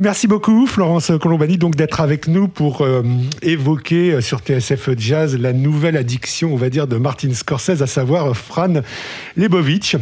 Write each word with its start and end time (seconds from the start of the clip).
Merci 0.00 0.26
beaucoup 0.26 0.66
Florence 0.66 1.12
Colombani 1.22 1.56
donc 1.56 1.76
d'être 1.76 2.00
avec 2.00 2.26
nous 2.26 2.48
pour 2.48 2.80
euh, 2.80 3.04
évoquer 3.42 4.14
euh, 4.14 4.20
sur 4.20 4.40
TSF 4.40 4.90
Jazz 4.98 5.38
la 5.38 5.52
nouvelle 5.52 5.96
addiction, 5.96 6.52
on 6.52 6.56
va 6.56 6.68
dire, 6.68 6.88
de 6.88 6.96
Martin 6.96 7.32
Scorsese, 7.32 7.80
à 7.80 7.86
savoir 7.86 8.36
Fran 8.36 8.82
Lebovitch. 9.36 9.96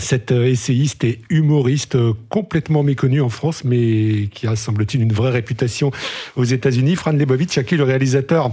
Cet 0.00 0.32
euh, 0.32 0.46
essayiste 0.46 1.04
et 1.04 1.20
humoriste 1.30 1.96
complètement 2.28 2.82
méconnu 2.82 3.20
en 3.20 3.28
France, 3.28 3.64
mais 3.64 4.28
qui 4.32 4.46
a, 4.46 4.56
semble-t-il, 4.56 5.02
une 5.02 5.12
vraie 5.12 5.30
réputation 5.30 5.90
aux 6.36 6.44
États-Unis. 6.44 6.96
Fran 6.96 7.12
Lebovitch, 7.12 7.58
à 7.58 7.62
qui 7.62 7.76
le 7.76 7.84
réalisateur 7.84 8.50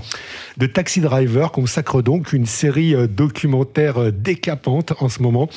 de 0.58 0.68
Taxi 0.68 1.02
Driver 1.02 1.52
consacre 1.52 2.02
donc 2.02 2.34
une 2.34 2.46
série 2.46 2.96
documentaire 3.08 4.12
décapante 4.12 4.94
en 5.00 5.10
ce 5.10 5.22
moment 5.22 5.50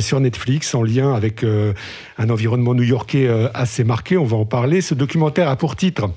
sur 0.00 0.20
Netflix, 0.20 0.74
en 0.74 0.82
lien 0.82 1.14
avec 1.14 1.44
un 1.44 2.30
environnement 2.30 2.74
new-yorkais 2.74 3.28
assez 3.54 3.84
marqué. 3.84 4.16
On 4.16 4.24
va 4.24 4.36
en 4.36 4.44
parler. 4.44 4.80
Ce 4.80 4.94
documentaire 4.94 5.48
a 5.48 5.56
pour 5.56 5.76
titre 5.76 6.10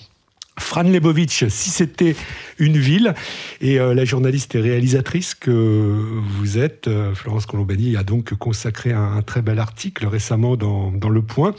Fran 0.59 0.83
Lebovitch, 0.83 1.47
si 1.47 1.69
c'était 1.69 2.15
une 2.59 2.77
ville. 2.77 3.13
Et 3.61 3.79
euh, 3.79 3.93
la 3.93 4.05
journaliste 4.05 4.55
et 4.55 4.61
réalisatrice 4.61 5.33
que 5.33 5.49
vous 5.51 6.57
êtes, 6.57 6.87
euh, 6.87 7.15
Florence 7.15 7.45
Colombani, 7.45 7.95
a 7.95 8.03
donc 8.03 8.33
consacré 8.35 8.91
un, 8.91 9.21
très 9.21 9.41
bel 9.41 9.59
article 9.59 10.05
récemment 10.05 10.55
dans, 10.55 11.09
Le 11.09 11.21
Point. 11.21 11.55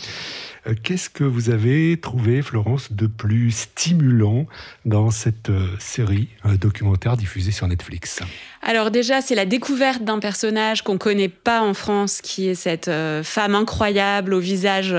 Euh, 0.67 0.75
qu'est-ce 0.83 1.09
que 1.09 1.25
vous 1.25 1.51
avez 1.51 1.99
trouvé, 2.01 2.43
Florence, 2.43 2.93
de 2.93 3.07
plus 3.07 3.51
stimulant 3.51 4.47
dans 4.85 5.11
cette 5.11 5.51
série 5.79 6.29
documentaire 6.61 7.17
diffusée 7.17 7.51
sur 7.51 7.67
Netflix? 7.67 8.21
Alors 8.63 8.91
déjà, 8.91 9.23
c'est 9.23 9.35
la 9.35 9.47
découverte 9.47 10.05
d'un 10.05 10.19
personnage 10.19 10.83
qu'on 10.83 10.95
ne 10.95 10.99
connaît 10.99 11.29
pas 11.29 11.63
en 11.63 11.75
France, 11.75 12.21
qui 12.21 12.49
est 12.49 12.55
cette 12.55 12.91
femme 13.23 13.55
incroyable 13.55 14.35
au 14.35 14.41
visage 14.41 14.95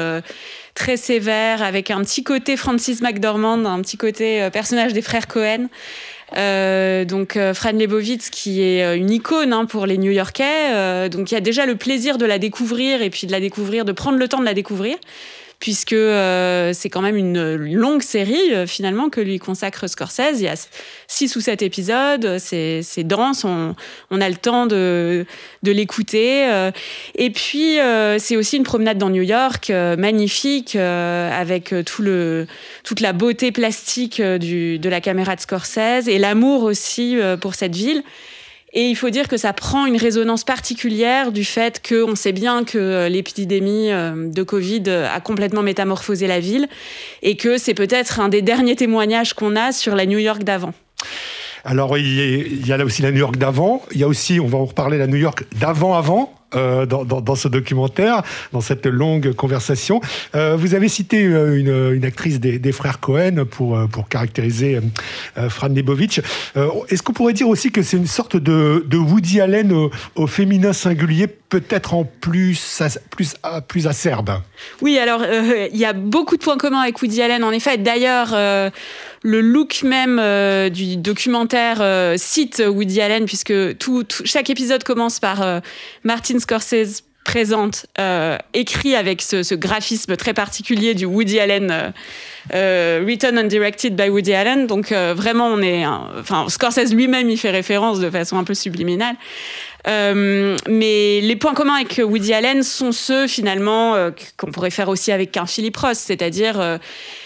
très 0.74 0.98
sévère, 0.98 1.64
avec 1.64 1.92
un 1.92 2.02
petit 2.02 2.24
côté 2.24 2.58
Francis 2.58 3.02
McDormand, 3.02 3.66
un 3.66 3.82
petit 3.82 3.98
côté 3.98 4.42
euh, 4.42 4.50
personnage 4.50 4.94
des 4.94 5.02
frères 5.02 5.28
Cohen. 5.28 5.68
Euh, 6.38 7.04
donc 7.04 7.36
euh, 7.36 7.54
Fran 7.54 7.74
Lebowitz 7.74 8.30
qui 8.30 8.62
est 8.62 8.96
une 8.96 9.12
icône 9.12 9.52
hein, 9.52 9.66
pour 9.66 9.86
les 9.86 9.98
New-Yorkais. 9.98 11.10
donc 11.10 11.30
il 11.30 11.34
y 11.34 11.38
a 11.38 11.42
déjà 11.42 11.66
le 11.66 11.76
plaisir 11.76 12.18
de 12.18 12.26
la 12.26 12.40
découvrir 12.40 13.02
et 13.02 13.10
puis 13.10 13.28
de 13.28 13.34
la 13.34 13.42
découvrir, 13.42 13.84
de 13.84 13.92
prendre 13.92 14.18
le 14.18 14.28
temps 14.30 14.40
de 14.40 14.46
la 14.46 14.54
découvrir 14.54 14.96
puisque 15.62 15.94
euh, 15.94 16.74
c'est 16.74 16.90
quand 16.90 17.02
même 17.02 17.16
une 17.16 17.56
longue 17.56 18.02
série 18.02 18.52
euh, 18.52 18.66
finalement 18.66 19.10
que 19.10 19.22
lui 19.22 19.38
consacre 19.38 19.88
Scorsese. 19.88 20.40
Il 20.40 20.42
y 20.42 20.48
a 20.48 20.56
six 21.08 21.36
ou 21.36 21.40
sept 21.40 21.62
épisodes, 21.62 22.40
c'est 22.40 23.04
dense, 23.04 23.46
on, 23.46 23.76
on, 24.10 24.22
a 24.22 24.28
le 24.28 24.36
temps 24.36 24.66
de, 24.66 25.26
de 25.62 25.72
l'écouter. 25.72 26.50
Euh. 26.50 26.72
Et 27.16 27.30
puis 27.30 27.78
c'est 28.18 28.36
aussi 28.36 28.58
une 28.58 28.64
promenade 28.64 28.98
dans 28.98 29.12
New 29.12 29.22
York 29.22 29.72
magnifique 29.98 30.76
avec 30.76 31.76
tout 31.86 32.02
le, 32.02 32.48
toute 32.84 33.00
la 33.00 33.14
beauté 33.14 33.52
plastique 33.52 34.20
du, 34.22 34.80
de 34.80 34.90
la 34.90 35.00
caméra 35.00 35.36
de 35.36 35.42
Scorsese 35.42 36.08
et 36.08 36.18
l'amour 36.18 36.64
aussi 36.64 37.18
pour 37.40 37.54
cette 37.54 37.76
ville. 37.76 38.04
Et 38.74 38.88
il 38.88 38.96
faut 38.96 39.10
dire 39.10 39.28
que 39.28 39.38
ça 39.38 39.52
prend 39.52 39.86
une 39.86 39.98
résonance 39.98 40.44
particulière 40.44 41.32
du 41.32 41.44
fait 41.44 41.82
qu'on 41.86 42.16
sait 42.16 42.32
bien 42.32 42.64
que 42.64 43.08
l'épidémie 43.10 43.92
euh, 43.92 44.30
de 44.30 44.44
Covid 44.44 44.90
a 44.90 45.20
complètement 45.20 45.62
métamorphosé 45.62 46.28
la 46.28 46.40
ville 46.40 46.70
et 47.22 47.36
que 47.36 47.58
c'est 47.58 47.74
peut-être 47.74 48.20
un 48.20 48.30
des 48.30 48.42
derniers 48.42 48.76
témoignages 48.76 49.34
qu'on 49.34 49.56
a 49.56 49.72
sur 49.72 49.96
la 49.96 50.06
New 50.06 50.20
York 50.20 50.44
d'avant. 50.44 50.74
Alors, 51.64 51.98
il 51.98 52.66
y 52.66 52.72
a 52.72 52.78
là 52.78 52.86
aussi 52.86 53.02
la 53.02 53.12
New 53.12 53.20
York 53.20 53.38
d'avant. 53.38 53.84
Il 53.92 54.00
y 54.00 54.04
a 54.04 54.08
aussi, 54.08 54.40
on 54.40 54.48
va 54.48 54.58
en 54.58 54.66
reparler, 54.66 54.98
la 54.98 55.08
New 55.08 55.18
York 55.18 55.44
d'avant-avant. 55.60 56.34
Euh, 56.54 56.86
dans, 56.86 57.06
dans, 57.06 57.22
dans, 57.22 57.36
ce 57.36 57.48
documentaire, 57.48 58.24
dans 58.52 58.60
cette 58.60 58.86
longue 58.86 59.34
conversation. 59.34 60.02
Euh, 60.36 60.58
vous 60.58 60.76
avez 60.76 60.90
cité 60.90 61.24
euh, 61.24 61.58
une, 61.58 61.96
une 61.96 62.04
actrice 62.04 62.42
des, 62.42 62.60
des, 62.60 62.74
frères 62.74 63.00
Cohen 63.00 63.46
pour, 63.50 63.78
euh, 63.78 63.88
pour 63.88 64.10
caractériser 64.10 64.82
euh, 65.38 65.50
Fran 65.50 65.70
Lebovitch. 65.70 66.20
Est-ce 66.90 67.04
qu'on 67.04 67.14
pourrait 67.14 67.32
dire 67.32 67.48
aussi 67.48 67.72
que 67.72 67.82
c'est 67.82 67.96
une 67.96 68.08
sorte 68.08 68.36
de, 68.36 68.86
de 68.86 68.98
Woody 68.98 69.40
Allen 69.40 69.72
au, 69.72 69.92
au 70.16 70.28
féminin 70.28 70.74
singulier, 70.74 71.28
peut-être 71.28 71.94
en 71.94 72.04
plus, 72.04 72.82
plus, 73.12 73.36
plus 73.70 73.88
acerbe? 73.88 74.42
Oui, 74.82 74.98
alors 74.98 75.24
il 75.72 75.78
y 75.78 75.86
a 75.86 75.94
beaucoup 75.94 76.36
de 76.36 76.44
points 76.44 76.58
communs 76.58 76.82
avec 76.82 77.02
Woody 77.02 77.22
Allen, 77.22 77.46
en 77.46 77.52
effet. 77.52 77.78
D'ailleurs, 77.78 78.36
le 79.24 79.42
look 79.42 79.84
même 79.84 80.20
euh, 80.20 80.70
du 80.70 80.98
documentaire 80.98 81.78
euh, 81.82 82.16
cite 82.18 82.62
Woody 82.66 83.02
Allen, 83.02 83.26
puisque 83.26 83.78
tout, 83.78 84.06
chaque 84.26 84.50
épisode 84.50 84.84
commence 84.84 85.20
par 85.20 85.42
euh, 85.42 85.60
Martin 86.04 86.40
Scorsese 86.40 87.04
présente, 87.24 87.86
écrit 88.56 88.96
avec 88.96 89.22
ce, 89.22 89.54
graphisme 89.54 90.18
très 90.18 90.34
particulier 90.34 90.96
du 90.96 91.06
Woody 91.06 91.40
Allen, 91.40 91.94
written 92.52 93.38
and 93.38 93.44
directed 93.44 93.96
by 93.96 94.10
Woody 94.10 94.34
Allen. 94.34 94.66
Donc 94.66 94.92
vraiment, 94.92 95.46
on 95.46 95.62
est, 95.62 95.86
enfin, 95.86 96.48
Scorsese 96.50 96.92
lui-même 96.92 97.30
y 97.30 97.38
fait 97.38 97.52
référence 97.52 98.00
de 98.00 98.10
façon 98.10 98.40
un 98.40 98.44
peu 98.44 98.56
subliminale. 98.56 99.16
mais 99.86 101.22
les 101.22 101.36
points 101.40 101.54
communs 101.54 101.76
avec 101.76 102.02
Woody 102.04 102.34
Allen 102.34 102.64
sont 102.64 102.92
ceux 102.92 103.28
finalement 103.28 104.10
qu'on 104.36 104.52
pourrait 104.52 104.72
faire 104.72 104.90
aussi 104.90 105.12
avec 105.12 105.38
un 105.38 105.46
Philip 105.46 105.78
Ross, 105.78 106.00
c'est-à-dire 106.00 106.80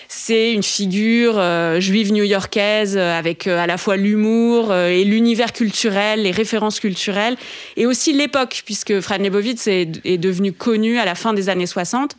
c'est 0.08 0.54
une 0.54 0.64
figure 0.64 1.36
euh, 1.38 1.80
juive 1.80 2.14
new-yorkaise 2.14 2.96
euh, 2.98 3.18
avec 3.18 3.48
euh, 3.48 3.60
à 3.60 3.68
la 3.68 3.78
fois 3.78 3.98
l'humour 3.98 4.74
et 4.74 5.04
l'univers 5.04 5.54
culturel, 5.54 6.24
les 6.24 6.32
références 6.32 6.80
culturelles, 6.80 7.36
et 7.76 7.86
aussi 7.86 8.14
l'époque, 8.14 8.62
puisque 8.66 9.00
Fran 9.00 9.18
Lebowitz 9.18 9.68
est, 9.68 10.18
devenu 10.18 10.54
connu 10.54 10.98
à 11.00 11.06
la 11.06 11.16
fin 11.16 11.34
des 11.34 11.50
années 11.50 11.68
60. 11.68 12.16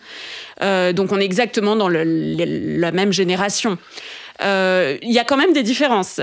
donc 0.94 1.12
on 1.12 1.20
est 1.20 1.24
exactement 1.24 1.76
dans 1.76 1.88
la 1.88 2.92
même 2.92 3.12
génération. 3.12 3.78
Il 4.40 4.98
y 5.12 5.18
a 5.18 5.24
quand 5.24 5.36
même 5.36 5.52
des 5.52 5.62
différences 5.62 6.20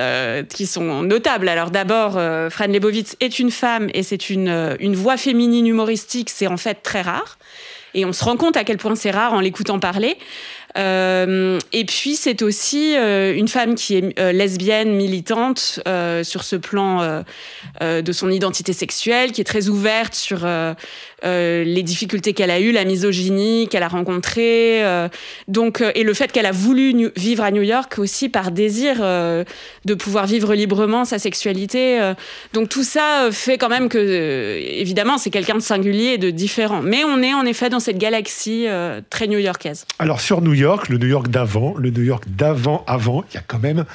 qui 0.50 0.66
sont 0.66 1.04
notables. 1.04 1.50
Alors 1.50 1.72
d'abord, 1.72 2.20
Fran 2.52 2.68
Lebowitz 2.68 3.16
est 3.20 3.40
une 3.40 3.52
femme 3.52 3.90
et 3.94 4.04
c'est 4.04 4.30
une 4.30 4.96
voix 4.96 5.18
féminine 5.18 5.68
humoristique, 5.68 6.30
c'est 6.30 6.48
en 6.48 6.58
fait 6.58 6.76
très 6.84 7.02
rare. 7.02 7.38
Et 7.94 8.06
on 8.06 8.14
se 8.14 8.24
rend 8.24 8.38
compte 8.38 8.58
à 8.58 8.64
quel 8.64 8.78
point 8.78 8.96
c'est 8.96 9.12
rare 9.12 9.34
en 9.34 9.40
l'écoutant 9.40 9.80
parler. 9.80 10.18
Euh, 10.78 11.60
et 11.72 11.86
puis 11.86 12.16
c'est 12.16 12.42
aussi 12.42 12.96
euh, 12.98 13.36
une 13.36 13.48
femme 13.48 13.76
qui 13.76 13.96
est 13.96 14.20
euh, 14.20 14.32
lesbienne, 14.32 14.94
militante 14.94 15.80
sur 16.24 16.44
ce 16.44 16.56
plan 16.56 17.24
de 17.82 18.12
son 18.12 18.30
identité 18.30 18.74
sexuelle, 18.74 19.32
qui 19.32 19.42
est 19.42 19.46
très 19.46 19.70
ouverte 19.70 20.16
sur 20.16 20.48
les 21.24 21.84
difficultés 21.84 22.34
qu'elle 22.34 22.52
a 22.52 22.60
eues, 22.60 22.72
la 22.72 22.86
misogynie 22.86 23.68
qu'elle 23.70 23.84
a 23.84 23.88
rencontrée, 23.88 24.82
donc 25.48 25.84
et 25.96 26.04
le 26.04 26.14
fait 26.14 26.32
qu'elle 26.32 26.46
a 26.46 26.52
voulu 26.52 27.12
vivre 27.16 27.44
à 27.44 27.52
New 27.52 27.62
York 27.62 27.96
aussi 27.98 28.30
par 28.30 28.52
désir 28.52 28.98
de 29.00 29.94
pouvoir 29.94 30.26
vivre 30.26 30.54
librement 30.56 31.06
sa 31.06 31.20
sexualité. 31.20 32.00
donc 32.54 32.70
tout 32.70 32.84
ça 32.84 33.30
fait 33.32 33.58
quand 33.58 33.70
même 33.70 33.90
que 33.90 34.58
évidemment 34.60 35.18
c'est 35.18 35.32
quelqu'un 35.32 35.56
de 35.56 35.62
singulier 35.62 36.14
et 36.14 36.18
de 36.18 36.30
différent, 36.30 36.82
mais 36.82 37.04
on 37.04 37.22
est 37.22 37.34
en 37.34 37.46
effet 37.46 37.70
dans 37.70 37.80
cette 37.80 37.98
galaxie 37.98 38.66
très 39.10 39.28
new-yorkaise. 39.28 39.86
Alors 40.00 40.22
sur 40.22 40.42
New 40.42 40.54
York 40.54 40.63
le 40.64 40.98
New 40.98 41.08
York 41.08 41.28
d'avant, 41.28 41.76
le 41.78 41.90
New 41.90 42.04
York 42.04 42.24
d'avant-avant, 42.28 43.24
il 43.30 43.36
y 43.36 43.38
a 43.38 43.44
quand 43.46 43.60
même, 43.60 43.86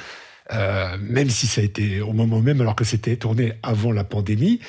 euh, 0.53 0.97
même 1.01 1.29
si 1.29 1.47
ça 1.47 1.61
a 1.61 1.63
été 1.63 2.01
au 2.01 2.13
moment 2.13 2.41
même, 2.41 2.61
alors 2.61 2.75
que 2.75 2.83
c'était 2.83 3.15
tourné 3.15 3.53
avant 3.63 3.91
la 3.91 4.03
pandémie, 4.03 4.59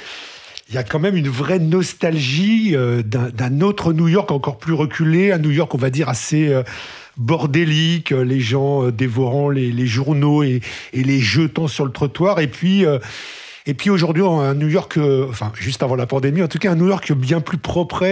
il 0.69 0.75
y 0.75 0.79
a 0.79 0.83
quand 0.83 0.99
même 0.99 1.17
une 1.17 1.29
vraie 1.29 1.59
nostalgie 1.59 2.75
euh, 2.75 3.03
d'un 3.03 3.61
autre 3.61 3.93
New 3.93 4.09
York 4.09 4.31
encore 4.31 4.59
plus 4.59 4.73
reculé, 4.73 5.33
un 5.33 5.39
New 5.39 5.51
York, 5.51 5.75
on 5.75 5.79
va 5.79 5.91
dire, 5.91 6.09
assez 6.09 6.49
euh, 6.49 6.63
bordélique, 7.17 8.13
les 8.13 8.41
gens 8.41 8.89
dévorant 8.89 9.51
les, 9.51 9.87
journaux 9.87 10.43
et, 10.43 10.61
et, 10.93 11.03
les 11.03 11.21
jetant 11.21 11.69
sur 11.69 11.85
le 11.85 11.93
trottoir, 11.93 12.41
et 12.41 12.49
puis... 12.49 12.85
Et 13.67 13.75
puis 13.75 13.91
aujourd'hui, 13.91 14.23
un 14.25 14.55
New 14.55 14.69
York, 14.69 14.99
enfin 15.29 15.53
juste 15.55 15.83
avant 15.83 15.95
la 15.95 16.07
pandémie, 16.07 16.43
en 16.43 16.49
tout 16.49 16.59
cas 16.59 16.73
un 16.73 16.77
New 16.77 16.89
York 16.89 17.13
bien 17.13 17.43
plus 17.43 17.59
propre, 17.59 18.05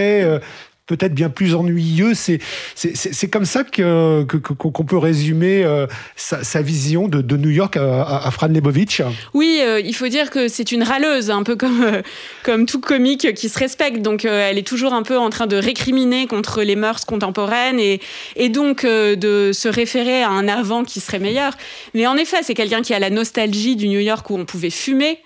peut-être 0.89 1.13
bien 1.13 1.29
plus 1.29 1.53
ennuyeux. 1.53 2.13
C'est 2.15 3.29
comme 3.31 3.45
ça 3.45 3.63
que 3.63 4.23
qu'on 4.23 4.83
peut 4.83 4.97
résumer 4.97 5.63
euh, 5.63 5.85
sa, 6.15 6.61
vision 6.61 7.07
de, 7.07 7.37
New 7.37 7.51
York 7.51 7.77
à, 7.77 8.25
à 8.25 8.31
Fran 8.31 8.47
Lebovitch. 8.47 9.03
Oui, 9.35 9.59
euh, 9.61 9.79
il 9.79 9.93
faut 9.93 10.07
dire 10.07 10.31
que 10.31 10.47
c'est 10.47 10.71
une 10.71 10.81
râleuse, 10.81 11.29
un 11.29 11.43
peu 11.43 11.55
comme 11.55 11.83
euh, 11.83 12.01
comme 12.43 12.65
tout 12.65 12.81
comique 12.81 13.33
qui 13.35 13.49
se 13.49 13.59
respecte. 13.59 14.01
Donc 14.01 14.25
elle 14.25 14.57
est 14.57 14.67
toujours 14.67 14.93
un 14.93 15.03
peu 15.03 15.17
en 15.17 15.29
train 15.29 15.45
de 15.45 15.57
récriminer 15.57 16.25
contre 16.25 16.63
les 16.63 16.75
mœurs 16.75 17.05
contemporaines 17.05 17.79
et 17.79 18.01
et 18.35 18.49
donc 18.49 18.83
de 18.85 19.51
se 19.53 19.67
référer 19.67 20.23
à 20.23 20.29
un 20.29 20.47
avant 20.47 20.83
qui 20.83 20.99
serait 20.99 21.19
meilleur. 21.19 21.53
Mais 21.93 22.07
en 22.07 22.17
effet, 22.17 22.37
c'est 22.41 22.55
quelqu'un 22.55 22.81
qui 22.81 22.95
a 22.95 22.99
la 22.99 23.11
nostalgie 23.11 23.75
du 23.75 23.87
New 23.87 23.99
York 23.99 24.27
où 24.31 24.37
on 24.37 24.45
pouvait 24.45 24.71
fumer. 24.71 25.19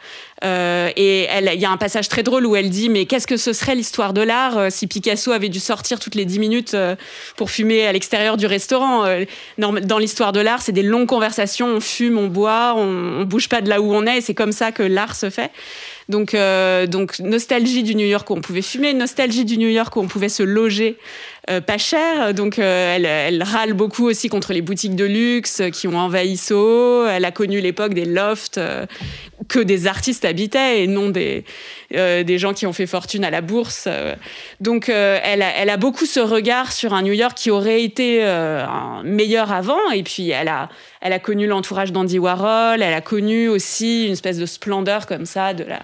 Euh, 0.44 0.90
et 0.98 1.28
il 1.54 1.60
y 1.60 1.66
a 1.66 1.72
un 1.72 1.78
passage 1.78 2.10
très 2.10 2.22
drôle 2.22 2.46
où 2.46 2.56
elle 2.56 2.70
dit 2.70 2.90
mais 2.90 3.06
qu'est-ce 3.06 3.28
que 3.28 3.38
ce 3.38 3.54
serait 3.54 3.76
l'histoire 3.76 4.14
de 4.14 4.22
l'art 4.22 4.58
euh, 4.58 4.68
si 4.70 4.88
Picasso 4.88 5.32
avait 5.32 5.48
dû 5.48 5.60
sortir 5.60 6.00
toutes 6.00 6.16
les 6.16 6.26
10 6.26 6.40
minutes 6.40 6.74
euh, 6.74 6.96
pour 7.38 7.50
fumer 7.50 7.88
à 7.88 7.94
l'extérieur 7.94 8.36
du 8.36 8.46
restaurant 8.46 9.06
Dans, 9.58 9.98
l'histoire 9.98 10.34
de 10.34 10.42
l'art, 10.42 10.62
c'est 10.62 10.72
des 10.72 10.84
longues 10.84 11.08
conversations, 11.08 11.68
on 11.68 11.80
fume, 11.80 12.18
on 12.18 12.28
boit, 12.28 12.74
on, 12.76 13.22
on 13.22 13.24
bouge 13.24 13.48
pas 13.48 13.62
de 13.62 13.70
là 13.70 13.80
où 13.80 13.94
on 13.94 14.06
est, 14.06 14.18
et 14.18 14.22
c'est 14.22 14.34
comme 14.34 14.52
ça 14.52 14.72
que 14.72 14.84
l'art 14.84 15.16
se 15.16 15.30
fait. 15.30 15.52
Donc, 16.10 16.36
donc 16.90 17.20
nostalgie 17.20 17.84
du 17.84 17.96
New 17.96 18.06
York 18.06 18.30
où 18.30 18.34
on 18.34 18.42
pouvait 18.42 18.62
fumer, 18.62 18.94
nostalgie 18.94 19.46
du 19.46 19.58
New 19.58 19.70
York 19.70 19.96
où 19.96 20.02
on 20.02 20.08
pouvait 20.08 20.30
se 20.30 20.44
loger 20.44 20.98
euh, 21.50 21.60
pas 21.60 21.78
cher. 21.78 22.34
Donc, 22.34 22.58
euh, 22.58 22.96
elle, 22.96 23.44
râle 23.44 23.74
beaucoup 23.74 24.06
aussi 24.08 24.30
contre 24.30 24.54
les 24.54 24.62
boutiques 24.62 24.96
de 24.96 25.04
luxe 25.04 25.62
qui 25.74 25.90
ont 25.90 25.98
envahi 25.98 26.38
Soho. 26.38 27.06
Elle 27.06 27.26
a 27.26 27.32
connu 27.32 27.60
l'époque 27.60 27.94
des 27.94 28.06
lofts 28.06 28.58
euh, 28.58 28.86
que 29.50 29.60
des 29.60 29.86
artistes 29.88 30.24
habitaient 30.24 30.84
et 30.84 30.88
non 30.88 31.10
des, 31.10 31.44
des 31.92 32.38
gens 32.38 32.54
qui 32.54 32.66
ont 32.66 32.72
fait 32.72 32.88
fortune 32.88 33.26
à 33.26 33.30
la 33.30 33.42
bourse. 33.42 33.90
Donc, 34.62 34.88
elle 34.88 35.42
a, 35.42 35.58
elle, 35.58 35.70
a, 35.70 35.76
beaucoup 35.76 36.06
ce 36.06 36.22
regard 36.22 36.72
sur 36.72 36.94
un 36.94 37.02
New 37.02 37.12
York 37.12 37.34
qui 37.36 37.52
aurait 37.52 37.84
été 37.84 38.26
meilleur 39.04 39.52
avant. 39.52 39.92
Et 39.94 40.02
puis, 40.04 40.30
elle 40.30 40.48
a, 40.48 40.70
elle 41.02 41.12
a 41.12 41.20
connu 41.20 41.46
l'entourage 41.46 41.92
d'Andy 41.92 42.20
Warhol. 42.20 42.82
Elle 42.82 42.94
a 42.94 43.02
connu 43.02 43.50
aussi 43.50 44.06
une 44.06 44.14
espèce 44.14 44.38
de 44.38 44.46
splendeur 44.46 45.08
comme 45.08 45.26
ça 45.26 45.54
de 45.54 45.66
la 45.66 45.82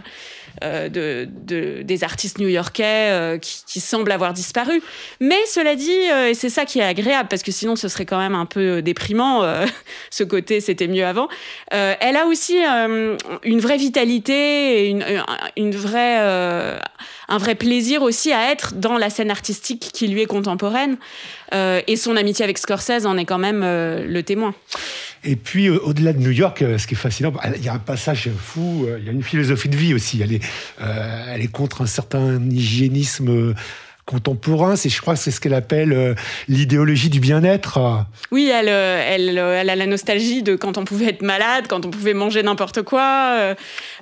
euh, 0.63 0.89
de, 0.89 1.81
des 1.83 2.03
artistes 2.03 2.37
new-yorkais 2.37 2.83
euh, 2.83 3.37
qui, 3.37 3.79
semblent 3.79 4.11
avoir 4.11 4.33
disparu. 4.33 4.81
Mais 5.19 5.39
cela 5.47 5.75
dit, 5.75 5.89
euh, 6.11 6.29
et 6.29 6.33
c'est 6.33 6.49
ça 6.49 6.65
qui 6.65 6.79
est 6.79 6.83
agréable, 6.83 7.29
parce 7.29 7.43
que 7.43 7.51
sinon 7.51 7.75
ce 7.75 7.87
serait 7.87 8.05
quand 8.05 8.17
même 8.17 8.35
un 8.35 8.45
peu 8.45 8.81
déprimant, 8.81 9.43
ce 10.09 10.23
côté 10.23 10.59
c'était 10.59 10.87
mieux 10.87 11.05
avant, 11.05 11.27
elle 11.71 12.17
a 12.17 12.25
aussi 12.25 12.57
une 13.43 13.59
vraie 13.59 13.77
vitalité, 13.77 14.85
et 14.85 14.89
une, 14.89 15.05
une 15.55 15.71
vraie, 15.71 16.17
un 16.17 17.37
vrai 17.37 17.55
plaisir 17.55 18.01
aussi 18.01 18.33
à 18.33 18.51
être 18.51 18.73
dans 18.75 18.97
la 18.97 19.09
scène 19.09 19.31
artistique 19.31 19.91
qui 19.93 20.07
lui 20.07 20.21
est 20.21 20.27
contemporaine. 20.27 20.97
et 21.53 21.95
son 21.95 22.15
amitié 22.17 22.43
avec 22.43 22.57
Scorsese 22.57 23.05
en 23.05 23.17
est 23.17 23.25
quand 23.25 23.37
même 23.37 23.61
le 23.61 24.21
témoin. 24.23 24.53
Et 25.23 25.35
puis, 25.35 25.69
au-delà 25.69 26.13
de 26.13 26.19
New 26.19 26.31
York, 26.31 26.61
euh, 26.61 26.77
ce 26.77 26.87
qui 26.87 26.93
est 26.93 26.97
fascinant, 26.97 27.31
bah, 27.31 27.41
il 27.55 27.63
y 27.63 27.69
a 27.69 27.73
un 27.73 27.79
passage 27.79 28.29
fou, 28.37 28.85
euh, 28.87 28.97
il 28.99 29.05
y 29.05 29.09
a 29.09 29.11
une 29.11 29.23
philosophie 29.23 29.69
de 29.69 29.75
vie 29.75 29.93
aussi. 29.93 30.21
Elle 30.21 30.33
est, 30.33 30.43
euh, 30.81 31.47
contre 31.51 31.81
un 31.81 31.87
certain 31.87 32.39
hygiénisme 32.49 33.53
contemporain. 34.09 34.75
C'est, 34.75 34.89
je 34.89 34.99
crois, 35.01 35.15
c'est 35.15 35.29
ce 35.29 35.39
qu'elle 35.39 35.53
appelle 35.53 35.93
euh, 35.93 36.15
l'idéologie 36.47 37.09
du 37.09 37.19
bien-être. 37.19 38.05
Oui, 38.31 38.49
elle, 38.51 38.67
euh, 38.69 39.37
euh, 39.37 39.61
a 39.61 39.75
la 39.75 39.85
nostalgie 39.85 40.41
de 40.41 40.55
quand 40.55 40.79
on 40.79 40.85
pouvait 40.85 41.09
être 41.09 41.21
malade, 41.21 41.65
quand 41.69 41.85
on 41.85 41.91
pouvait 41.91 42.15
manger 42.15 42.41
n'importe 42.41 42.81
quoi, 42.81 43.55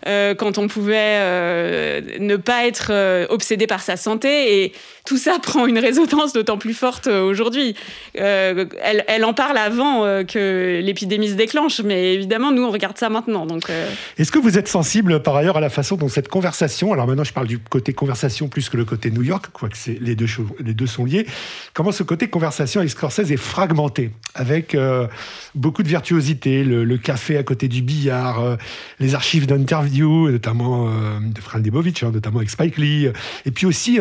quand 0.06 0.58
on 0.58 0.68
pouvait 0.68 2.00
ne 2.20 2.36
pas 2.38 2.66
être 2.66 3.28
obsédé 3.30 3.68
par 3.68 3.82
sa 3.82 3.98
santé. 3.98 4.72
Tout 5.08 5.18
ça 5.18 5.40
prend 5.40 5.66
une 5.66 5.80
résonance 5.80 6.34
d'autant 6.34 6.58
plus 6.58 6.74
forte 6.74 7.08
aujourd'hui. 7.08 7.76
Elle, 8.14 8.68
elle, 9.08 9.26
en 9.26 9.34
parle 9.34 9.58
avant 9.58 10.02
que 10.26 10.82
l'épidémie 10.84 11.30
se 11.30 11.36
déclenche, 11.36 11.82
mais 11.82 12.14
évidemment, 12.14 12.52
nous, 12.52 12.64
on 12.64 12.72
regarde 12.72 12.98
ça 12.98 13.10
maintenant. 13.10 13.46
Donc, 13.46 13.72
Est-ce 14.18 14.32
que 14.32 14.40
vous 14.40 14.58
êtes 14.58 14.68
sensible, 14.68 15.22
par 15.24 15.36
ailleurs, 15.36 15.58
à 15.58 15.62
la 15.62 15.70
façon 15.70 15.96
dont 15.96 16.10
cette 16.10 16.28
conversation, 16.28 16.94
alors 16.94 17.08
maintenant, 17.08 17.24
je 17.24 17.34
parle 17.34 17.48
du 17.48 17.60
côté 17.60 17.94
conversation 17.94 18.48
plus 18.48 18.70
que 18.70 18.78
le 18.78 18.86
côté 18.86 19.12
New 19.12 19.24
York, 19.24 19.48
quoi 19.54 19.70
que 19.70 19.78
c'est 19.78 19.98
les 20.02 20.16
deux, 20.16 20.28
les 20.60 20.74
deux 20.74 20.88
sont 20.88 21.06
liés. 21.06 21.26
Comment 21.74 21.92
ce 21.92 22.04
côté 22.04 22.28
conversation 22.28 22.80
avec 22.80 22.92
Scorsese 22.92 23.32
est 23.32 23.38
fragmenté, 23.38 24.12
avec 24.36 24.76
euh, 24.76 25.08
beaucoup 25.56 25.84
de 25.84 25.88
virtuosité, 25.88 26.64
le, 26.64 26.98
café 26.98 27.38
à 27.38 27.44
côté 27.44 27.68
du 27.68 27.82
billard, 27.82 28.40
euh, 28.40 28.56
les 29.00 29.16
archives 29.16 29.46
d'interviews, 29.46 30.32
notamment 30.32 30.88
euh, 30.88 31.20
de 31.22 31.40
Fran 31.40 31.60
hein, 31.60 32.12
notamment 32.14 32.38
avec 32.38 32.50
Spike 32.50 32.78
Lee, 32.78 33.10
et 33.46 33.52
puis 33.52 33.66
aussi 33.66 34.00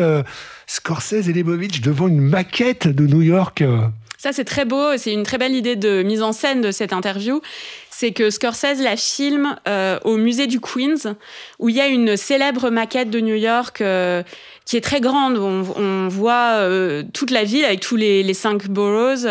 Scorsese 0.65 0.96
et 1.11 1.33
Lebovitch 1.33 1.81
devant 1.81 2.07
une 2.07 2.19
maquette 2.21 2.87
de 2.87 3.05
New 3.07 3.21
York. 3.21 3.63
Ça, 4.17 4.33
c'est 4.33 4.45
très 4.45 4.65
beau. 4.65 4.97
C'est 4.97 5.13
une 5.13 5.23
très 5.23 5.37
belle 5.37 5.55
idée 5.55 5.75
de 5.75 6.01
mise 6.03 6.21
en 6.21 6.31
scène 6.31 6.61
de 6.61 6.71
cette 6.71 6.91
interview 6.93 7.41
c'est 7.97 8.11
que 8.11 8.29
Scorsese 8.29 8.79
la 8.79 8.95
filme 8.95 9.55
euh, 9.67 9.97
au 10.03 10.17
musée 10.17 10.45
du 10.45 10.59
Queens, 10.59 11.15
où 11.57 11.69
il 11.69 11.75
y 11.75 11.81
a 11.81 11.87
une 11.87 12.15
célèbre 12.15 12.69
maquette 12.69 13.09
de 13.09 13.19
New 13.19 13.33
York 13.33 13.81
euh, 13.81 14.21
qui 14.65 14.77
est 14.77 14.81
très 14.81 15.01
grande. 15.01 15.35
On, 15.37 16.07
voit 16.07 16.57
euh, 16.57 17.01
toute 17.11 17.31
la 17.31 17.43
ville 17.43 17.65
avec 17.65 17.79
tous 17.79 17.95
les, 17.95 18.33
cinq 18.35 18.67
boroughs. 18.67 19.25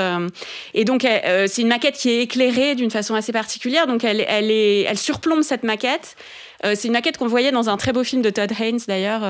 et 0.74 0.84
donc, 0.84 1.02
c'est 1.02 1.62
une 1.62 1.68
maquette 1.68 1.94
qui 1.94 2.10
est 2.10 2.22
éclairée 2.22 2.74
d'une 2.74 2.90
façon 2.90 3.14
assez 3.14 3.30
particulière. 3.30 3.86
Donc, 3.86 4.02
elle 4.02 4.98
surplombe 4.98 5.42
cette 5.42 5.62
maquette. 5.62 6.16
c'est 6.64 6.88
une 6.88 6.92
maquette 6.92 7.18
qu'on 7.18 7.28
voyait 7.28 7.52
dans 7.52 7.70
un 7.70 7.76
très 7.76 7.92
beau 7.92 8.02
film 8.02 8.20
de 8.20 8.30
Todd 8.30 8.50
Haynes, 8.58 8.80
d'ailleurs 8.88 9.22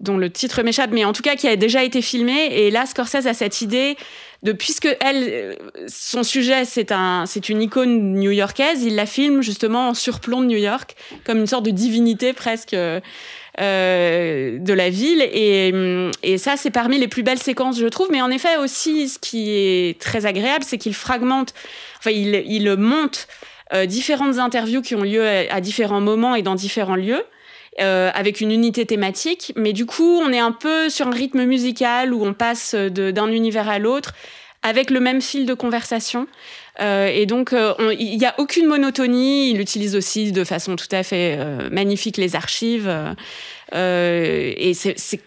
dont 0.00 0.16
le 0.16 0.30
titre 0.30 0.62
m'échappe, 0.62 0.90
mais 0.92 1.04
en 1.04 1.12
tout 1.12 1.22
cas 1.22 1.36
qui 1.36 1.46
a 1.46 1.56
déjà 1.56 1.84
été 1.84 2.02
filmé. 2.02 2.48
Et 2.52 2.70
là, 2.70 2.86
Scorsese 2.86 3.26
a 3.26 3.34
cette 3.34 3.60
idée 3.60 3.96
de 4.42 4.52
puisque 4.52 4.88
elle, 5.00 5.56
son 5.86 6.22
sujet, 6.22 6.64
c'est 6.64 6.92
un, 6.92 7.26
c'est 7.26 7.50
une 7.50 7.60
icône 7.60 8.14
new-yorkaise, 8.14 8.82
il 8.82 8.96
la 8.96 9.06
filme 9.06 9.42
justement 9.42 9.90
en 9.90 9.94
surplomb 9.94 10.40
de 10.40 10.46
New 10.46 10.58
York, 10.58 10.96
comme 11.24 11.38
une 11.38 11.46
sorte 11.46 11.64
de 11.64 11.70
divinité 11.70 12.32
presque. 12.32 12.74
Euh, 13.60 14.58
de 14.58 14.72
la 14.72 14.90
ville 14.90 15.20
et, 15.20 16.10
et 16.22 16.38
ça 16.38 16.56
c'est 16.56 16.70
parmi 16.70 16.98
les 16.98 17.08
plus 17.08 17.24
belles 17.24 17.42
séquences 17.42 17.80
je 17.80 17.86
trouve 17.88 18.08
mais 18.10 18.22
en 18.22 18.30
effet 18.30 18.56
aussi 18.56 19.08
ce 19.08 19.18
qui 19.18 19.50
est 19.50 20.00
très 20.00 20.24
agréable 20.24 20.64
c'est 20.64 20.78
qu'il 20.78 20.94
fragmente 20.94 21.52
enfin 21.98 22.12
il, 22.12 22.44
il 22.46 22.74
monte 22.76 23.26
euh, 23.74 23.86
différentes 23.86 24.38
interviews 24.38 24.82
qui 24.82 24.94
ont 24.94 25.02
lieu 25.02 25.26
à 25.26 25.60
différents 25.60 26.00
moments 26.00 26.36
et 26.36 26.42
dans 26.42 26.54
différents 26.54 26.94
lieux 26.94 27.24
euh, 27.80 28.10
avec 28.14 28.40
une 28.40 28.50
unité 28.50 28.84
thématique. 28.86 29.52
Mais 29.56 29.72
du 29.72 29.86
coup, 29.86 30.20
on 30.20 30.32
est 30.32 30.38
un 30.38 30.52
peu 30.52 30.88
sur 30.88 31.06
un 31.06 31.12
rythme 31.12 31.44
musical 31.44 32.12
où 32.12 32.24
on 32.24 32.34
passe 32.34 32.74
d'un 32.74 33.28
univers 33.28 33.68
à 33.68 33.78
l'autre 33.78 34.14
avec 34.62 34.90
le 34.90 35.00
même 35.00 35.22
fil 35.22 35.46
de 35.46 35.54
conversation. 35.54 36.26
Euh, 36.80 37.06
et 37.06 37.24
donc, 37.24 37.52
euh, 37.52 37.74
il 37.98 38.18
n'y 38.18 38.26
a 38.26 38.34
aucune 38.38 38.66
monotonie. 38.66 39.50
Il 39.50 39.60
utilise 39.60 39.96
aussi 39.96 40.32
de 40.32 40.44
façon 40.44 40.76
tout 40.76 40.88
à 40.92 41.02
fait 41.02 41.38
magnifique 41.70 42.16
les 42.16 42.36
archives. 42.36 42.90
et 43.72 44.72
c'est 44.74 45.20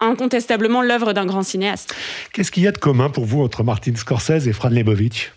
incontestablement 0.00 0.80
l'œuvre 0.80 1.12
d'un 1.12 1.26
grand 1.26 1.42
cinéaste. 1.42 1.94
Qu'est-ce 2.32 2.50
qu'il 2.50 2.62
y 2.62 2.68
a 2.68 2.72
de 2.72 2.78
commun 2.78 3.10
pour 3.10 3.26
vous 3.26 3.42
entre 3.42 3.62
Martin 3.62 3.94
Scorsese 3.94 4.48
et 4.48 4.52
Fran 4.54 4.70
Lebowitz? 4.70 5.30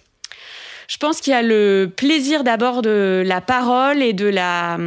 Je 0.88 0.98
pense 0.98 1.22
qu'il 1.22 1.32
y 1.32 1.36
a 1.36 1.42
le 1.42 1.92
plaisir 1.94 2.44
d'abord 2.44 2.82
de 2.82 3.24
la 3.26 3.42
parole 3.42 4.02
et 4.02 4.14
de 4.14 4.28
la 4.28 4.78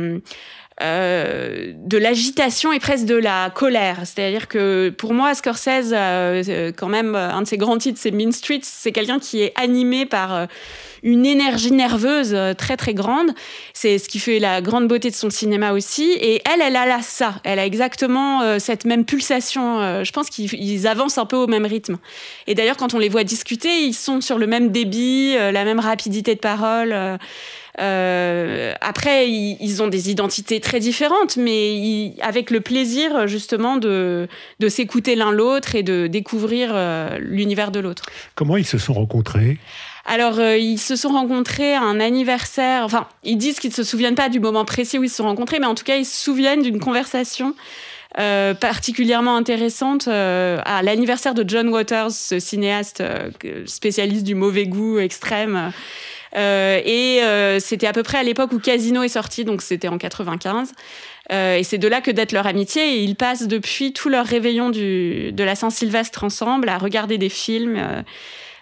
euh, 0.82 1.73
de 1.75 1.96
l'agitation 1.96 2.70
et 2.70 2.78
presque 2.78 3.06
de 3.06 3.14
la 3.14 3.49
colère. 3.49 4.00
C'est-à-dire 4.05 4.46
que 4.46 4.90
pour 4.90 5.14
moi, 5.14 5.34
Scorsese, 5.34 5.93
euh, 5.93 6.70
quand 6.76 6.88
même, 6.88 7.14
un 7.14 7.40
de 7.40 7.46
ses 7.46 7.56
grands 7.56 7.78
titres, 7.78 7.99
c'est 7.99 8.11
Mean 8.11 8.31
Streets. 8.31 8.61
C'est 8.64 8.93
quelqu'un 8.93 9.19
qui 9.19 9.40
est 9.40 9.55
animé 9.56 10.05
par 10.05 10.34
euh, 10.34 10.46
une 11.02 11.25
énergie 11.25 11.73
nerveuse 11.73 12.37
très 12.58 12.76
très 12.76 12.93
grande. 12.93 13.31
C'est 13.73 13.96
ce 13.96 14.06
qui 14.06 14.19
fait 14.19 14.38
la 14.38 14.61
grande 14.61 14.87
beauté 14.87 15.08
de 15.08 15.14
son 15.14 15.31
cinéma 15.31 15.73
aussi. 15.73 16.12
Et 16.20 16.43
elle, 16.44 16.61
elle 16.61 16.76
a 16.76 16.84
là 16.84 17.00
ça. 17.00 17.37
Elle 17.44 17.58
a 17.58 17.64
exactement 17.64 18.58
cette 18.58 18.84
même 18.84 19.05
pulsation. 19.05 20.02
je 20.02 20.11
pense 20.11 20.31
qu'ils 20.31 20.87
avancent 20.88 21.19
un 21.19 21.26
peu 21.26 21.37
au 21.37 21.46
même 21.46 21.64
rythme. 21.64 21.99
Et 22.49 22.55
d'ailleurs, 22.55 22.76
quand 22.76 22.93
on 22.93 22.99
les 22.99 23.08
voit 23.08 23.23
discuter, 23.23 23.84
ils 23.84 23.94
sont 23.94 24.20
sur 24.20 24.37
le 24.37 24.49
même 24.49 24.73
débit, 24.73 25.34
la 25.37 25.64
même 25.64 25.78
rapidité 25.78 26.34
de 26.34 26.40
parole. 26.40 27.18
Euh, 27.78 28.73
après, 28.80 29.28
ils, 29.30 29.83
ont 29.83 29.88
des 29.88 30.11
identités 30.11 30.61
très 30.61 30.80
différentes, 30.80 31.37
mais 31.37 32.14
avec 32.21 32.50
le 32.50 32.61
plaisir 32.61 33.26
justement 33.26 33.76
de, 33.76 34.28
de 34.61 34.68
s'écouter 34.68 35.14
l'un 35.14 35.30
l'autre 35.30 35.75
et 35.75 35.83
de 35.83 36.06
découvrir 36.06 36.71
euh, 36.73 37.18
l'univers 37.21 37.71
de 37.71 37.80
l'autre. 37.80 38.06
Comment 38.35 38.56
ils 38.56 38.66
se 38.66 38.78
sont 38.78 38.95
rencontrés? 38.95 39.59
Alors, 40.06 40.38
euh, 40.38 40.56
ils 40.56 40.78
se 40.78 40.97
sont 40.97 41.11
rencontrés 41.11 41.75
à 41.75 41.83
un 41.83 42.00
anniversaire. 42.00 42.85
Enfin, 42.85 43.09
ils 43.25 43.37
disent 43.37 43.59
qu'ils 43.59 43.71
ne 43.71 43.75
se 43.75 43.85
souviennent 43.85 44.14
pas 44.14 44.28
du 44.28 44.40
moment 44.40 44.64
précis 44.64 44.99
où 44.99 45.04
ils 45.04 45.11
se 45.11 45.16
sont 45.16 45.25
rencontrés, 45.25 45.59
mais 45.59 45.66
en 45.66 45.75
tout 45.75 45.85
cas, 45.85 45.97
ils 45.97 46.06
se 46.06 46.25
souviennent 46.25 46.62
d'une 46.62 46.80
conversation 46.80 47.54
particulièrement 48.61 49.37
intéressante 49.37 50.09
à 50.09 50.83
l'anniversaire 50.83 51.35
de 51.35 51.45
John 51.47 51.68
Waters, 51.68 52.12
ce 52.12 52.38
cinéaste 52.38 53.02
spécialiste 53.66 54.25
du 54.25 54.35
mauvais 54.35 54.66
goût 54.66 54.99
extrême. 54.99 55.71
Euh, 56.37 56.81
et 56.85 57.23
euh, 57.23 57.59
c'était 57.61 57.87
à 57.87 57.93
peu 57.93 58.02
près 58.02 58.19
à 58.19 58.23
l'époque 58.23 58.52
où 58.52 58.59
Casino 58.59 59.02
est 59.02 59.09
sorti, 59.09 59.45
donc 59.45 59.62
c'était 59.62 59.88
en 59.88 59.99
95. 59.99 60.73
Euh, 61.33 61.57
et 61.57 61.62
c'est 61.62 61.78
de 61.78 61.88
là 61.88 62.00
que 62.00 62.11
date 62.11 62.33
leur 62.33 62.47
amitié. 62.47 62.97
Et 62.97 63.02
ils 63.02 63.16
passent 63.16 63.49
depuis 63.49 63.93
tout 63.93 64.09
leur 64.09 64.26
réveillon 64.26 64.71
de 64.71 65.43
la 65.43 65.55
Saint-Sylvestre 65.55 66.25
ensemble 66.25 66.69
à 66.69 66.78
regarder 66.78 67.19
des 67.19 67.28
films. 67.28 67.81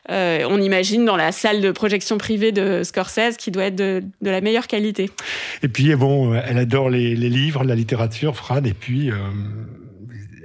on 0.08 0.60
imagine 0.60 1.04
dans 1.04 1.16
la 1.16 1.32
salle 1.32 1.60
de 1.60 1.72
projection 1.72 2.18
privée 2.18 2.52
de 2.52 2.82
Scorsese 2.84 3.36
qui 3.38 3.50
doit 3.50 3.64
être 3.64 3.76
de, 3.76 4.02
la 4.22 4.40
meilleure 4.40 4.66
qualité. 4.66 5.10
Et 5.62 5.68
puis, 5.68 5.94
bon, 5.94 6.34
elle 6.34 6.58
adore 6.58 6.90
les 6.90 7.14
livres, 7.16 7.64
la 7.64 7.74
littérature, 7.74 8.36
Fran, 8.36 8.62
et 8.64 8.74
puis 8.74 9.10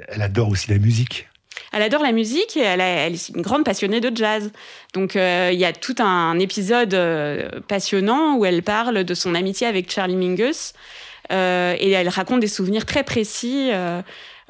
elle 0.08 0.22
adore 0.22 0.50
aussi 0.50 0.70
la 0.72 0.80
musique. 0.80 1.29
Elle 1.72 1.82
adore 1.82 2.02
la 2.02 2.12
musique 2.12 2.58
et 2.58 2.62
elle, 2.62 2.82
est 2.82 3.30
une 3.30 3.42
grande 3.42 3.64
passionnée 3.64 4.02
de 4.02 4.16
jazz. 4.16 4.52
Donc 4.94 5.16
euh, 5.16 5.50
il 5.54 5.60
y 5.60 5.66
a 5.66 5.74
tout 5.74 5.96
un 6.00 6.40
épisode 6.40 6.94
euh, 6.94 7.50
passionnant 7.68 8.38
où 8.38 8.46
elle 8.46 8.64
parle 8.64 9.04
de 9.04 9.14
son 9.14 9.36
amitié 9.36 9.68
avec 9.68 9.92
Charlie 9.92 10.16
Mingus. 10.16 10.74
et 11.30 11.92
elle 11.92 12.10
raconte 12.10 12.40
des 12.40 12.48
souvenirs 12.48 12.86
très 12.86 13.04
précis. 13.04 13.70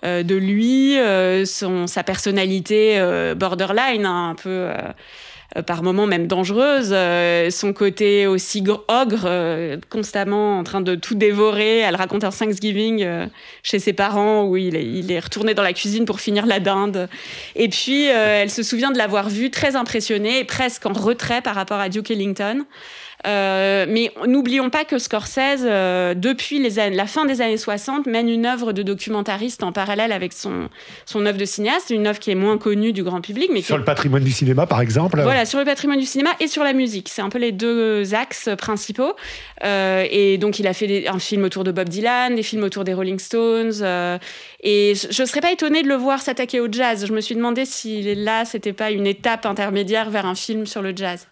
de 0.04 0.36
lui, 0.36 0.98
son, 1.46 1.88
sa 1.88 2.04
personnalité 2.04 3.00
borderline, 3.36 4.06
hein, 4.06 4.30
un 4.30 4.36
peu 4.36 4.50
euh, 4.50 4.74
par 5.65 5.84
moments 5.84 6.06
même 6.06 6.27
dangereuse, 6.27 6.91
euh, 6.91 7.50
son 7.50 7.74
côté 7.74 8.27
aussi 8.27 8.63
ogre, 8.88 9.24
euh, 9.25 9.77
constamment 9.89 10.60
en 10.60 10.63
train 10.63 10.82
de 10.82 10.96
tout 10.96 11.15
dévorer. 11.15 11.79
Elle 11.79 11.96
raconte 11.96 12.24
un 12.24 12.32
Thanksgiving 12.32 13.06
chez 13.63 13.79
ses 13.79 13.94
parents 13.94 14.46
où 14.46 14.58
il 14.58 14.75
est, 14.75 14.86
il 14.86 15.12
est, 15.12 15.20
retourné 15.20 15.53
dans 15.53 15.63
la 15.63 15.74
cuisine 15.74 16.06
pour 16.06 16.20
finir 16.20 16.46
la 16.46 16.60
dinde. 16.60 17.10
Et 17.56 17.70
puis, 17.70 18.06
elle 18.06 18.51
se 18.51 18.63
souvient 18.63 18.91
de 18.91 18.98
l'avoir 18.98 19.29
vu 19.29 19.50
très 19.50 19.75
impressionné 19.75 20.39
et 20.39 20.44
presque 20.44 20.86
en 20.86 20.94
retrait 20.94 21.41
par 21.41 21.56
rapport 21.56 21.79
à 21.79 21.89
Duke 21.89 22.12
Ellington. 22.12 22.65
Euh, 23.28 23.86
mais 23.88 24.12
n'oublions 24.28 24.70
pas 24.70 24.86
que 24.86 24.98
Scorsese, 24.98 25.64
euh, 25.64 26.14
depuis 26.14 26.60
les 26.60 26.90
la 26.92 27.06
fin 27.06 27.26
des 27.26 27.42
années 27.42 27.58
60, 27.58 28.06
mène 28.06 28.30
une 28.30 28.46
œuvre 28.46 28.72
de 28.72 28.84
documentariste 28.84 29.64
en 29.64 29.74
parallèle 29.74 30.12
avec 30.14 30.32
son, 30.32 30.70
son 31.06 31.26
œuvre 31.26 31.38
de 31.38 31.46
cinéaste, 31.46 31.90
une 31.90 32.08
œuvre 32.08 32.20
qui 32.20 32.32
est 32.32 32.36
moins 32.36 32.58
connue 32.58 32.94
du 32.94 33.04
grand 33.04 33.20
public. 33.20 33.50
Mais 33.54 33.62
sur 33.62 33.78
le 33.78 33.84
patrimoine 33.84 34.24
du 34.24 34.32
cinéma, 34.32 34.66
par 34.66 34.80
exemple 34.80 35.22
Voilà, 35.22 35.46
sur 35.46 35.60
le 35.60 35.66
patrimoine 35.66 36.00
du 36.00 36.06
cinéma 36.06 36.30
et 36.40 36.48
sur 36.48 36.64
la 36.64 36.74
musique. 36.74 37.10
C'est 37.10 37.22
un 37.22 37.30
peu 37.30 37.40
les 37.40 37.52
deux 37.52 38.14
axes 38.16 38.50
principaux. 38.58 39.14
Euh, 39.66 40.06
et 40.10 40.38
donc, 40.38 40.60
il 40.60 40.68
a 40.68 40.74
fait 40.74 41.08
un 41.08 41.20
film 41.20 41.44
autour 41.44 41.66
de 41.66 41.72
Bob 41.72 41.90
Dylan, 41.90 42.36
des 42.36 42.44
films 42.44 42.64
autour 42.64 42.86
des 42.86 42.94
Rolling 42.94 43.20
Stones. 43.20 43.84
et 44.64 44.94
je 44.96 45.22
ne 45.22 45.28
serais 45.28 45.42
pas 45.42 45.52
étonnée 45.52 45.84
de 45.84 45.90
le 45.90 45.96
voir 45.96 46.22
s'attaquer 46.22 46.62
au 46.62 46.72
jazz. 46.72 47.06
Je 47.06 47.12
me 47.12 47.20
suis 47.20 47.36
demandé 47.36 47.66
si 47.66 48.16
là, 48.16 48.46
c'était 48.46 48.74
pas 48.74 48.92
une 48.92 49.08
étape 49.08 49.46
intermédiaire 49.46 50.10
vers 50.10 50.26
un 50.26 50.36
film 50.36 50.66
sur 50.66 50.82
le 50.82 50.94
jazz. 50.96 51.28